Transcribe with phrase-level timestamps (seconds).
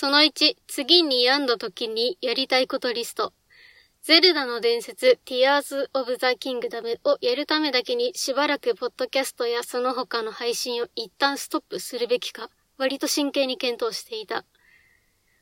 [0.00, 3.34] その1、次に病んだ時にやりたいことリスト。
[4.00, 14.46] ゼルダの伝説、Tears of the Kingdom をやるためだけにしばらくポッドキャストやその他の配信を一旦ストップするべきか、割と真剣に検討していた。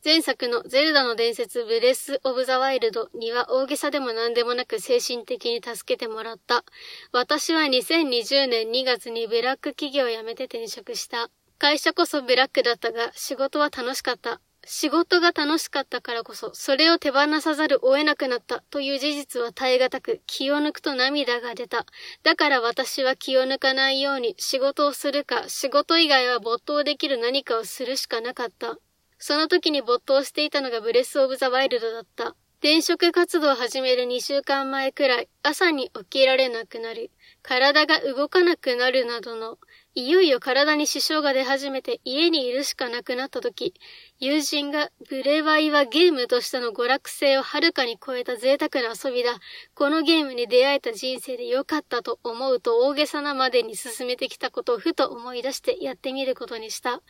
[0.04, 6.64] 前作のゼルダの伝説ブレス・オブ・ザ・ワイルドには大げさでも何でもなく精神的に助けてもらった。
[7.12, 11.30] 私は2020年2月にブラック企業を辞めて転職した。
[11.60, 14.40] 会社こそブラックだったが仕事は楽しかった。
[14.70, 21.86] 仕事が楽しかったからこそ、それを手放さざるを得なくなったという事実は耐え難く、気を抜くと涙が出た。
[22.22, 28.78] だから私は気を抜かないように仕事をするか、仕事以外は没頭できる何かをするしかなかった。
[29.18, 32.36] その時に没頭していたのがブレス・オブ・ザ・ワイルドだった。
[32.60, 39.58] 転職活動を始める2週間前くらい、朝に起きられなくなる、体が動かなくなるなどの、
[39.94, 43.74] いよいよ体に支障が出始めて家にいるしかなくなった時、
[44.20, 49.40] 友人がブレワイはゲームとしての娯楽性をはるかに超えた贅沢な遊びだ。
[49.74, 57.02] このゲームに出会えた人生で良かったと思うと大げさなまでに進めてきたことをふと思い出してやってみることにした。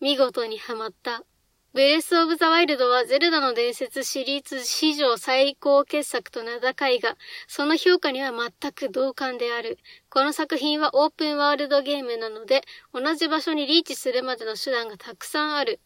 [0.00, 1.24] 見事にはまった。
[1.74, 7.16] ブレス・オブ・ザ・ワイルドはゼルダの伝説シリーズ史上最高傑作と名高いが、
[7.48, 9.78] その評価には全く同感である。
[10.10, 12.60] この作品はオープンワールドゲームなので、
[12.92, 15.80] 同じ場所にリーチするまでの手段がたくさんある。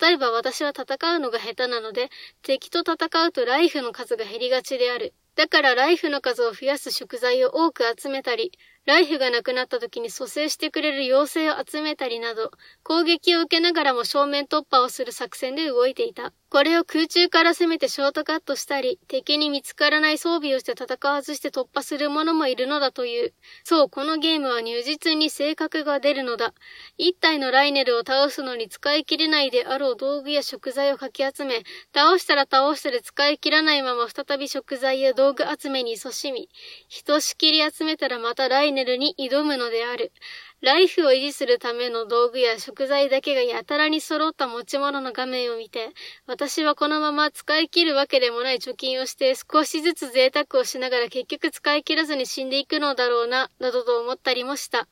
[0.00, 2.10] 例えば私は戦うのが下手なので、
[2.42, 5.14] 敵と戦うとライフの数が減りがちである。
[5.36, 8.50] だからライフの数を増やす食材を多く集めたり、
[8.88, 16.32] ライフがなくなった時に蘇生してくれる妖精を集めたりなど、攻撃を受けながらも正面突破をする作戦で動いていた。
[16.50, 23.34] これを空中から攻めてショートカットしたり、敵に見つからない装備をして戦わずして突破する者もいるのだという。
[23.64, 26.54] そう、このゲームは入実に性格が出るのだ。
[26.96, 36.48] 一体のライネルを倒すのに使い切れないであろう道具や食材をかき集め、倒したら倒したで使い切らないまま再び食材や道具集めに勤しみ、
[36.88, 40.12] ひとしきり集めたらまたライネルに挑むのである。
[40.60, 45.90] ライフを維持するための道具や食材だけがやたらに揃った持ち物の画面を見て、
[46.26, 54.88] 私はこのまま使い切るわけでもない貯金をして少しずつ贅沢をしながら結局使い切らずに死んでいくのだろうな、などと思ったりもした。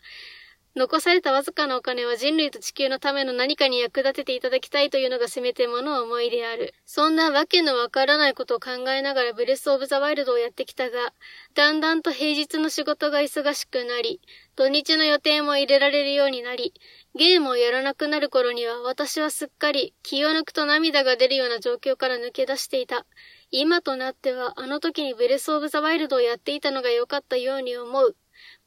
[0.77, 6.75] 残されたわずかなお金は人類と地球のための何かに役立てていただきたいというのがせめてもの思いである。
[6.85, 11.15] そんなわけのわからないことを考えながらブレスオブザワイルドをやってきたが、
[11.55, 14.21] だんだんと平日の仕事が忙しくなり、
[14.55, 16.75] 土日の予定も入れられるようになり、
[17.15, 23.07] ゲームをやらなくなる頃には私はすっかり気を抜くと涙が出るような状況から抜け出していた。
[23.51, 28.15] 今となってはあの時にブレスオブザワイルドをやっていたのが良かったように思う。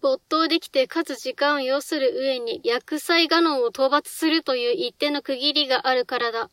[0.01, 6.49] 没頭できてかつ時間を要する上に薬剤ガノンを討伐するという一定の区切りがあるからだ。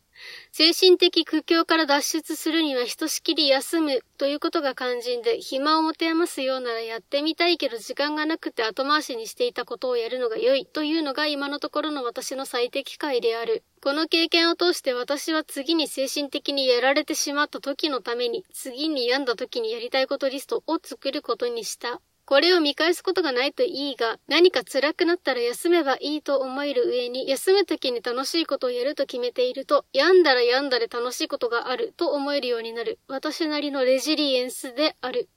[0.51, 13.63] 精神的苦境から脱出するにはひとしきり休むということが肝心で、暇を持て余すようならやってみたいけど時間がなくて後回しにしていたことをやるのが良いというのが今のところの私の最適解である。
[13.81, 22.01] この経験を通して私は次に精神的にやられてしまった時のために、次に病んだ時にやりたいことリストを作ることにした。
[22.27, 32.99] これを見返すことがないといいが、何か辛くなったら休めばいいと思える上に、休む時に楽しいことをやると決めていると、病んだら病んだで楽しいことがあると思えるようになる。
[33.07, 35.29] 私なりのレジリエンスである。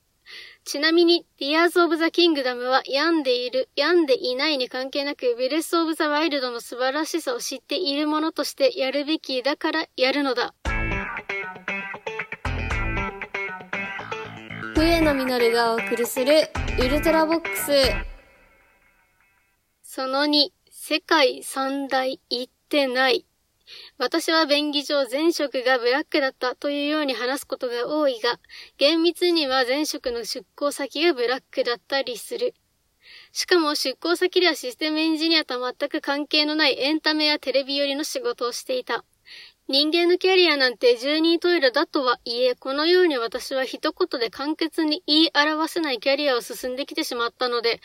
[0.65, 10.55] ちなみに、Tears of the Kingdom は病んでいる、病んでいないに関係なく、ベレスオブザワイルドの素晴らしさを知っているものとしてやるべきだからやるのだ。
[14.81, 16.49] 上野実がお送りする
[16.79, 17.71] ウルトラボックス。
[19.83, 23.27] その2、世界三大行ってない。
[23.99, 28.41] 私は便宜上前職がブラックだったというように話すことが多いが、
[28.79, 32.55] 厳密には前職の出向先がブラックだったりする。
[33.33, 39.05] しかも出向先ではシステムエンジニアと全く関係のないエンタメやテレビ寄りの仕事をしていた。
[39.71, 47.81] 人間のキャリアなんて十人トイレだとはいえ、このように私は一言で簡潔に言い表せないキャリアを進んできてしまったので、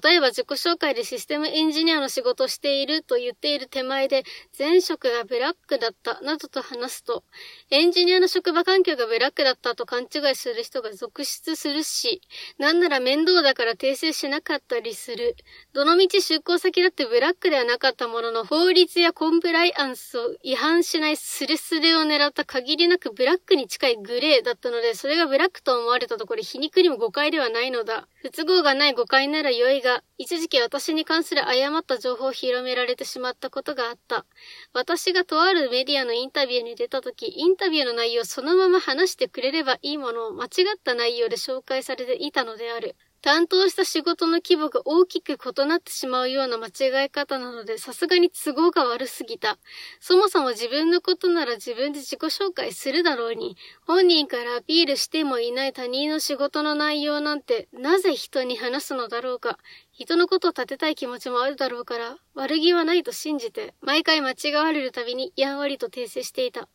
[0.00, 4.22] 例えば自己紹介でシステムエンジニアの仕事をしていると言っている手前で、
[4.56, 7.24] 前職がブラックだったなどと話すと、
[7.68, 12.22] エンジニアの職場環境がブラックだったと勘違いする人が続出するし、
[12.58, 15.34] なんなら面倒だから訂正しなかったりする。
[15.72, 28.06] どのみち出向先だってブラックではなかったものの、法律やコンプライアンスを違反しないスレスレを狙った限りなくブラックに近いグレーだったので、それがブラックと思われたところ皮肉にも誤解ではないのだ。
[28.16, 34.26] 不都合がない誤解なら良いが、一時期私に関する誤った情報を広められてしまったことがあった。
[34.74, 42.96] 私がとあるメディアのインタビューに出た時、インタビューの内容をそのまま話してくれればいいものを間違った内容で紹介されていたのである。
[43.24, 49.56] 担当した仕事の規模が大きく異なってしまうような間違い方なので、さすがに都合が悪すぎた。
[49.98, 53.56] そもそも自分のことなら自分で自己紹介するだろうに、
[53.86, 59.56] 本人からアピールしてもいない他人の仕事の内容なんて、なぜ人に話すのだろうか。
[59.90, 66.68] 人のことを立てたい気持ちもあるだろうから、悪気はないと信じて、毎回間違われるたびにやんわりと訂正していた。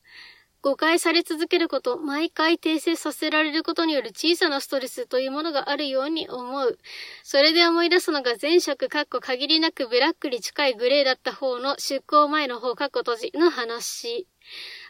[0.62, 6.78] 誤解され続けること、毎回訂正させられることによる小さなストレスというものがあるように思う。
[7.24, 14.28] それで思い出すのが前職かっこ限りなくブラックに近いグレーだった方の出向前の方かっこ閉じの話。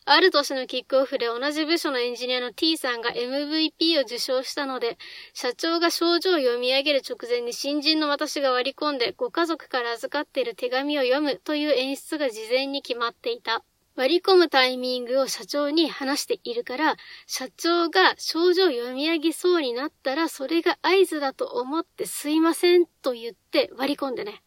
[0.06, 4.98] ある年のキックオフで同じ部署のエンジニアの T さんが MVP を受賞したので、
[5.36, 13.64] 社長が症状を読み上げる直前に新人の私が割り込んでご家族から預かっている手紙を読むという演出が事前に決まっていた。
[14.00, 16.96] 割り込むタイミングを社長に話しているから、
[17.28, 24.42] 社長が症状を読み上げそうになったら、それが合図だと思ってすいませんと言って割り込んでね。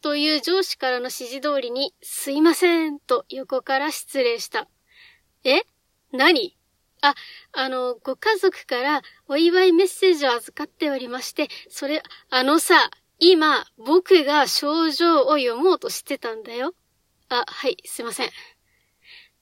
[0.00, 4.68] という上司からの指示通りに、すいませんと横から失礼した。
[5.42, 5.62] え？
[6.12, 6.56] 何？
[7.00, 7.16] あ、
[7.50, 12.00] あの、ご家族からお祝いメッセージを預かっておりまして、それ、
[12.30, 16.74] あのさ、今、僕が症状を読もうとしてたんだよ。
[17.40, 18.30] あ、はい、すいません。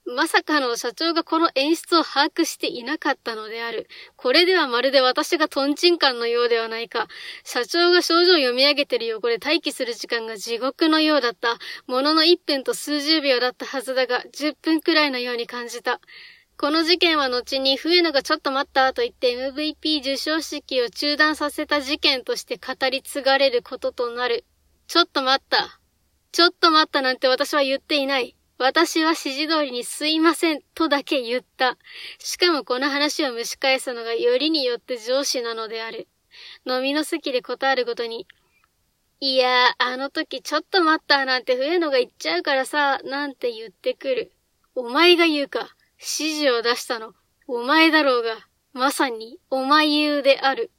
[0.05, 3.87] まさかの社長がこの演出を把握していなかったのである。
[4.15, 7.07] これではまるで私がトンチンカンのようではないか。
[7.43, 11.59] 社長が症状を読み上げてる横で待機する時間が地獄のようだった。
[11.85, 16.01] ものの1分と数十秒だったはずだが、10分くらいのように感じた。
[16.57, 24.45] この事件は後に冬野がちょっと待ったと言って MVP 受賞式を中断させた事件として語り継がれることとなる。
[24.87, 25.80] ちょっと待った。
[26.31, 28.35] ちょっと待ったなんて私は言っていない。
[28.57, 31.77] 私は指示通りにすいませんとだけ言った。
[32.19, 36.07] しかもこの話を蒸し返すのがよりによって上司なのである。
[36.65, 38.27] 飲みの席で答えるごとに、
[39.19, 44.31] いやーあの時ちょっと待ったなんて笛野が言っちゃうからさ、なんて言ってくる。
[44.73, 45.75] お前が言うか。
[45.97, 47.13] 指示を出したの。
[47.47, 48.37] お前だろうが。
[48.73, 50.71] まさに、お前言うである。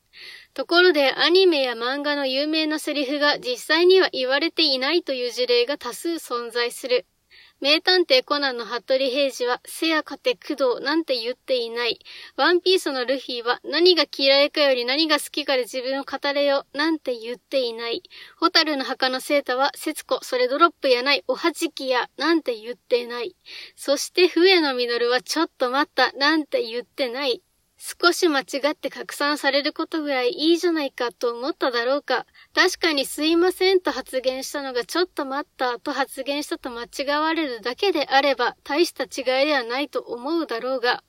[0.54, 7.06] ところでアニメや漫画の有名なセリフが実際には言われていないという事例が多数存在する。
[7.62, 12.00] 名探偵コナンの服部平次は、せやかて工藤なんて言っていない。
[12.36, 18.02] ワンピースのルフィは、何が嫌いかより何が好きかで自分を語れよ、なんて言っていない。
[18.36, 23.36] ホタルの墓のセータは、節子、それドロップやない、おはじきや、なんて言ってない。
[23.76, 27.42] そして、笛の実は、ちょっと待った、なんて言ってない。
[27.84, 32.26] 少し間違って拡散されることぐらいいいじゃないかと思っただろうか。
[32.54, 41.02] 確かにすいませんと発言したのがちょっと待ったと発言したと間違われるだけであれば大した違いではないと思うだろうが、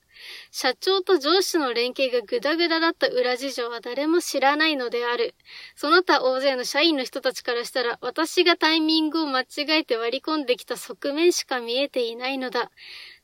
[0.50, 5.36] 社長と上司の連携がグダグダだった裏事情は誰も知らないのである。
[5.76, 12.72] その他大勢の社員の人たちからしたら、私がタイミングを間違えて割り込んできた側面しか見えていないのだ。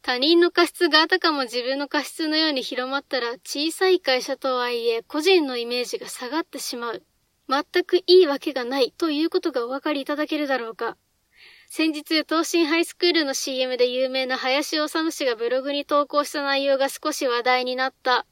[0.02, 7.04] 他人の過失があたかも自分の過失のように広まったら、小さい会社とはいえ、個人のイメージが下がってしまう。
[7.50, 10.98] 全くいいわけがないということがお分かりいただけるだろうか。
[11.68, 18.26] 先日、東進ハイスクールの CM で有名な林修氏がブログに投稿した内容が少し話題になった。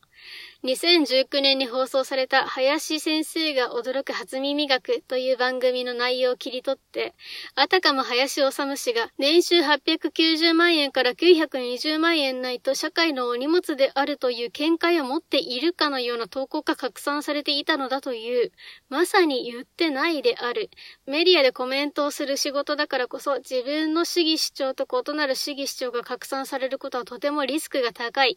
[0.68, 7.16] 2019年に放送された林先生が驚く初耳学という番組の内容を切り取って、
[7.56, 18.52] あたかも林修氏が年収890万円から920万円ないと社会のお荷物であるという見解を持っているかのような投稿が拡散されていたのだという、
[18.90, 20.70] まさに言ってないである。
[21.06, 28.36] メディアでコメントをする仕事だからこそ自分の主義主張と異なる主義主張が拡散されることはとてもリスクが高い。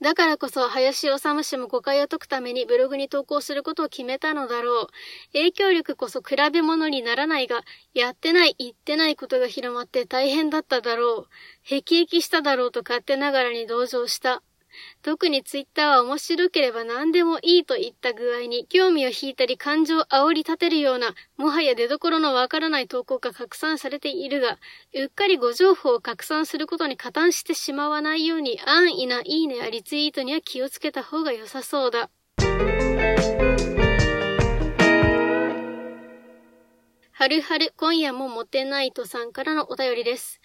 [0.00, 4.86] だからこそ、林修氏も誤解を解くためにブログに投稿することを決めたのだろう。
[5.32, 7.62] 影響力こそ比べ物にならないが、
[7.94, 11.28] やってない、言ってないことが広まって大変だっただろう。
[11.62, 14.42] 辟易しただろうと勝手ながらに同情した。
[15.02, 24.58] 特にツイッターは面白ければ何でもいいといった具合に興味を引いたり感情を煽り立てるようなもはや出所のわからない投稿が拡散されているが、
[24.94, 32.10] うっかりご情報を拡散することに加担してしまわないように安易ないいねやリツイートには気をつけた方が良さそうだ。
[37.18, 40.40] はるはる今夜もモテナイトさんからのお便りです。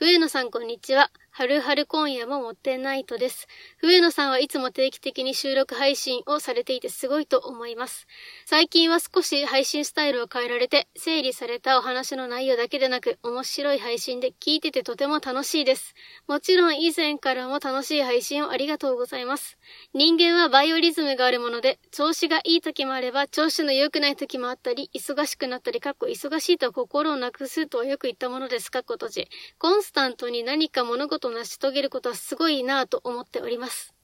[0.00, 1.10] 上野さんこんにちは。
[1.36, 3.46] はるはる今夜も持ってないとです。
[3.82, 8.06] 上野さんはいつも定期的に収録配信をされていてすごいと思います。
[8.46, 15.92] 最近は少し配信スタイルを変えられて、整理されたお話の内容だけでなく、面白い配信で聞いててとても楽しいです。
[16.26, 19.58] もちろん以前からも楽しい配信をありがとうございます。
[19.92, 29.28] 人間はバイオリズムがあるもので、調子がいい時もあれば、調子の良くない時もあったり、忙しくなったり、かっこ忙しいと心をなくすとはよく言ったものです、かっこ閉じ。
[29.58, 33.94] コンスタントに何か物事を成し遂げることはすごいなぁと思っております。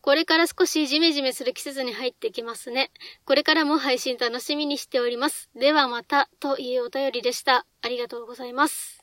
[0.00, 2.90] これから少しジメジメする季節に入ってきますね。
[3.24, 5.50] これからも配信楽しみにしております。
[5.54, 7.66] ではまた、というお便りでした。
[7.82, 8.99] ありがとうございます。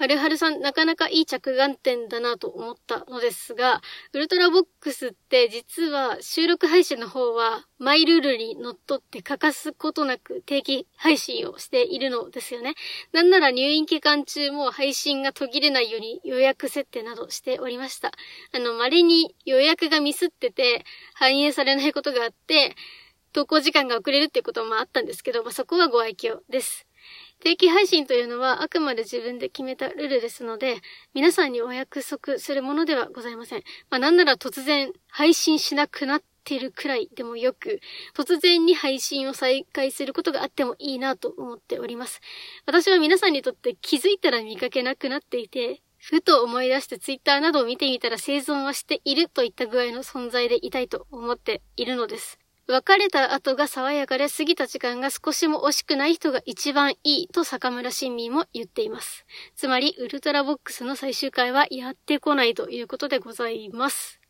[0.00, 3.82] はるはるさん、なかなかいい着眼点だなと思ったのですが、
[4.14, 12.76] ウルトラボックスって実は収録配信の方はマイルールにのっとって欠かすことなく定期配信をしているのですよね。
[13.12, 18.10] なんなら入院期間中も配信が途切れないように予約設定などしておりました。
[18.54, 22.74] あの、稀に予約がミスってて反映されないことがあって、
[23.34, 26.86] 投稿時間が遅れるっていうこともあったんですけど、まあ、そこはご愛嬌です。
[27.40, 30.76] 定期配信というのはあくまで自分で決めたルールですので、
[31.14, 33.62] 皆さんにお約束するものではございません。
[33.88, 37.80] まあなんなら突然配信しなくなってるくらいでもよく、
[38.14, 42.20] 突然に配信を再開することがあってもいいなと思っております。
[42.66, 52.39] 私は皆さんにとって気づいたら見かけなくなっていて、ふと思い出してツイッターなどを見てみたら生存はしているといった具合の存在でいたいと思っているのです。
[52.70, 59.26] 別れた後が爽やかで過ぎた時間が少しも惜しくない人が一番いいと坂村新民も言っています。
[59.56, 64.20] つまり、ウルトラボックスの最終回はやってこないということでございます。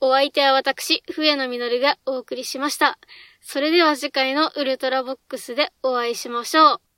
[0.00, 2.98] お相手は私、笛野実がお送りしました。
[3.40, 6.89] それでは次回のウルトラボックスでお会いしましょう。